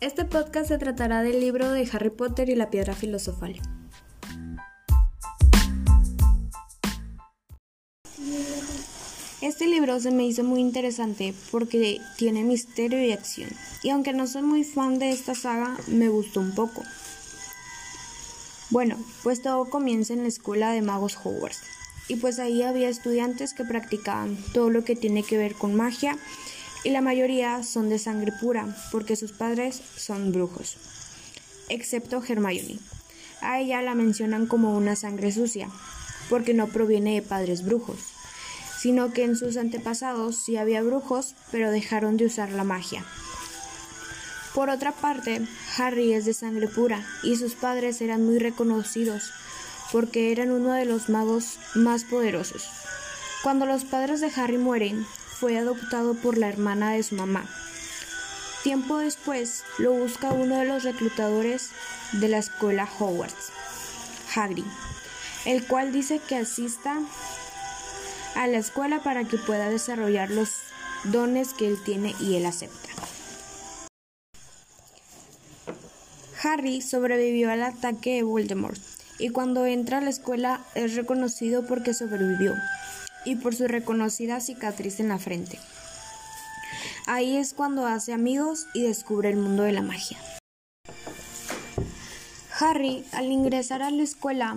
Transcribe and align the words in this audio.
Este 0.00 0.24
podcast 0.24 0.68
se 0.68 0.78
tratará 0.78 1.22
del 1.22 1.40
libro 1.40 1.72
de 1.72 1.88
Harry 1.92 2.10
Potter 2.10 2.48
y 2.48 2.54
la 2.54 2.70
piedra 2.70 2.94
filosofal. 2.94 3.60
Este 9.40 9.66
libro 9.66 9.98
se 9.98 10.12
me 10.12 10.24
hizo 10.24 10.44
muy 10.44 10.60
interesante 10.60 11.34
porque 11.50 12.00
tiene 12.16 12.44
misterio 12.44 13.04
y 13.04 13.10
acción. 13.10 13.50
Y 13.82 13.90
aunque 13.90 14.12
no 14.12 14.28
soy 14.28 14.42
muy 14.42 14.62
fan 14.62 15.00
de 15.00 15.10
esta 15.10 15.34
saga, 15.34 15.76
me 15.88 16.08
gustó 16.08 16.38
un 16.38 16.54
poco. 16.54 16.84
Bueno, 18.70 18.96
pues 19.24 19.42
todo 19.42 19.64
comienza 19.64 20.12
en 20.12 20.22
la 20.22 20.28
escuela 20.28 20.70
de 20.70 20.80
magos 20.80 21.18
Hogwarts. 21.24 21.62
Y 22.06 22.16
pues 22.16 22.38
ahí 22.38 22.62
había 22.62 22.88
estudiantes 22.88 23.52
que 23.52 23.64
practicaban 23.64 24.38
todo 24.54 24.70
lo 24.70 24.84
que 24.84 24.94
tiene 24.94 25.24
que 25.24 25.38
ver 25.38 25.54
con 25.54 25.74
magia 25.74 26.16
y 26.84 26.90
la 26.90 27.00
mayoría 27.00 27.62
son 27.62 27.88
de 27.88 27.98
sangre 27.98 28.32
pura 28.40 28.66
porque 28.90 29.16
sus 29.16 29.32
padres 29.32 29.80
son 29.96 30.32
brujos, 30.32 30.76
excepto 31.68 32.22
Hermione. 32.26 32.78
A 33.40 33.60
ella 33.60 33.82
la 33.82 33.94
mencionan 33.94 34.46
como 34.46 34.76
una 34.76 34.96
sangre 34.96 35.32
sucia 35.32 35.68
porque 36.28 36.54
no 36.54 36.66
proviene 36.68 37.14
de 37.14 37.22
padres 37.22 37.64
brujos, 37.64 37.98
sino 38.78 39.12
que 39.12 39.24
en 39.24 39.36
sus 39.36 39.56
antepasados 39.56 40.36
sí 40.36 40.56
había 40.56 40.82
brujos, 40.82 41.34
pero 41.50 41.70
dejaron 41.70 42.16
de 42.16 42.26
usar 42.26 42.50
la 42.50 42.64
magia. 42.64 43.04
Por 44.54 44.70
otra 44.70 44.92
parte, 44.92 45.46
Harry 45.76 46.12
es 46.12 46.24
de 46.24 46.34
sangre 46.34 46.68
pura 46.68 47.06
y 47.22 47.36
sus 47.36 47.54
padres 47.54 48.00
eran 48.00 48.24
muy 48.24 48.38
reconocidos 48.38 49.32
porque 49.92 50.32
eran 50.32 50.50
uno 50.50 50.72
de 50.72 50.84
los 50.84 51.08
magos 51.08 51.58
más 51.74 52.04
poderosos. 52.04 52.68
Cuando 53.42 53.66
los 53.66 53.84
padres 53.84 54.20
de 54.20 54.30
Harry 54.34 54.58
mueren, 54.58 55.06
fue 55.38 55.56
adoptado 55.56 56.14
por 56.14 56.36
la 56.36 56.48
hermana 56.48 56.92
de 56.92 57.02
su 57.02 57.14
mamá. 57.14 57.46
Tiempo 58.64 58.98
después 58.98 59.62
lo 59.78 59.92
busca 59.92 60.32
uno 60.32 60.58
de 60.58 60.64
los 60.64 60.82
reclutadores 60.82 61.70
de 62.12 62.28
la 62.28 62.38
escuela 62.38 62.88
Hogwarts, 62.98 63.52
Hagrid, 64.34 64.64
el 65.44 65.64
cual 65.66 65.92
dice 65.92 66.20
que 66.26 66.36
asista 66.36 66.98
a 68.34 68.46
la 68.48 68.58
escuela 68.58 69.00
para 69.02 69.24
que 69.24 69.38
pueda 69.38 69.70
desarrollar 69.70 70.30
los 70.30 70.56
dones 71.04 71.54
que 71.54 71.68
él 71.68 71.78
tiene 71.84 72.14
y 72.20 72.34
él 72.34 72.46
acepta. 72.46 72.88
Harry 76.42 76.82
sobrevivió 76.82 77.50
al 77.50 77.62
ataque 77.62 78.16
de 78.16 78.22
Voldemort 78.22 78.80
y 79.18 79.30
cuando 79.30 79.66
entra 79.66 79.98
a 79.98 80.00
la 80.00 80.10
escuela 80.10 80.64
es 80.74 80.94
reconocido 80.94 81.66
porque 81.66 81.94
sobrevivió 81.94 82.54
y 83.24 83.36
por 83.36 83.54
su 83.54 83.68
reconocida 83.68 84.40
cicatriz 84.40 85.00
en 85.00 85.08
la 85.08 85.18
frente. 85.18 85.58
Ahí 87.06 87.36
es 87.36 87.54
cuando 87.54 87.86
hace 87.86 88.12
amigos 88.12 88.66
y 88.74 88.82
descubre 88.82 89.30
el 89.30 89.36
mundo 89.36 89.62
de 89.62 89.72
la 89.72 89.82
magia. 89.82 90.18
Harry, 92.60 93.04
al 93.12 93.26
ingresar 93.26 93.82
a 93.82 93.90
la 93.90 94.02
escuela, 94.02 94.56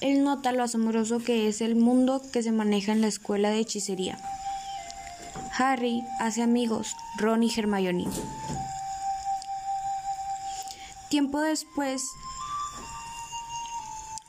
él 0.00 0.24
nota 0.24 0.52
lo 0.52 0.62
asombroso 0.62 1.18
que 1.18 1.48
es 1.48 1.60
el 1.60 1.74
mundo 1.74 2.22
que 2.32 2.42
se 2.42 2.52
maneja 2.52 2.92
en 2.92 3.00
la 3.00 3.08
escuela 3.08 3.50
de 3.50 3.58
hechicería. 3.58 4.18
Harry 5.58 6.02
hace 6.20 6.42
amigos, 6.42 6.94
Ron 7.18 7.42
y 7.42 7.52
Hermione. 7.54 8.06
Tiempo 11.08 11.40
después, 11.40 12.02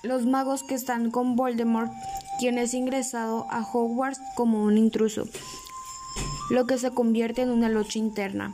los 0.03 0.25
magos 0.25 0.63
que 0.63 0.75
están 0.75 1.11
con 1.11 1.35
Voldemort 1.35 1.91
quien 2.41 2.57
es 2.57 2.73
ingresado 2.73 3.45
a 3.51 3.61
Hogwarts 3.61 4.19
como 4.33 4.63
un 4.63 4.75
intruso, 4.75 5.25
lo 6.49 6.65
que 6.65 6.79
se 6.79 6.89
convierte 6.89 7.43
en 7.43 7.51
una 7.51 7.69
lucha 7.69 7.99
interna 7.99 8.51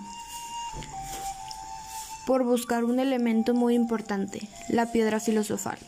por 2.26 2.44
buscar 2.44 2.84
un 2.84 3.00
elemento 3.00 3.54
muy 3.54 3.76
importante, 3.76 4.50
la 4.68 4.92
piedra 4.92 5.22
filosofal. 5.22 5.80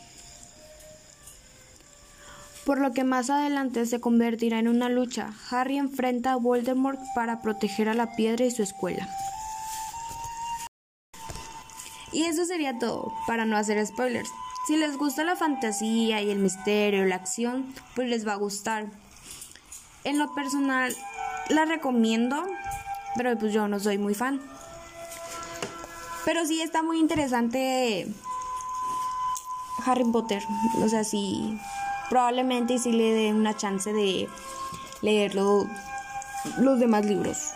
Por 2.64 2.80
lo 2.80 2.92
que 2.94 3.04
más 3.04 3.28
adelante 3.28 3.84
se 3.84 4.00
convertirá 4.00 4.58
en 4.58 4.68
una 4.68 4.88
lucha. 4.88 5.34
Harry 5.50 5.76
enfrenta 5.76 6.32
a 6.32 6.36
Voldemort 6.36 6.98
para 7.14 7.42
proteger 7.42 7.90
a 7.90 7.94
la 7.94 8.16
piedra 8.16 8.46
y 8.46 8.50
su 8.50 8.62
escuela. 8.62 9.06
Y 12.12 12.22
eso 12.22 12.46
sería 12.46 12.78
todo, 12.78 13.12
para 13.26 13.44
no 13.44 13.58
hacer 13.58 13.86
spoilers. 13.86 14.30
Si 14.66 14.76
les 14.76 14.96
gusta 14.96 15.24
la 15.24 15.36
fantasía 15.36 16.20
y 16.20 16.30
el 16.30 16.38
misterio, 16.38 17.04
la 17.04 17.16
acción, 17.16 17.74
pues 17.94 18.08
les 18.08 18.26
va 18.26 18.34
a 18.34 18.36
gustar. 18.36 18.86
En 20.04 20.18
lo 20.18 20.34
personal, 20.34 20.94
la 21.48 21.64
recomiendo, 21.64 22.46
pero 23.16 23.36
pues 23.38 23.52
yo 23.52 23.68
no 23.68 23.80
soy 23.80 23.98
muy 23.98 24.14
fan. 24.14 24.40
Pero 26.24 26.44
sí 26.46 26.60
está 26.60 26.82
muy 26.82 27.00
interesante 27.00 28.06
Harry 29.84 30.04
Potter. 30.04 30.42
O 30.82 30.88
sea, 30.88 31.04
sí, 31.04 31.58
probablemente 32.08 32.78
sí 32.78 32.92
le 32.92 33.12
dé 33.12 33.32
una 33.32 33.56
chance 33.56 33.92
de 33.92 34.28
leerlo 35.02 35.66
los 36.58 36.78
demás 36.78 37.06
libros. 37.06 37.54